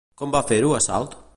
[0.21, 1.15] Quan va fer-ho a Salt?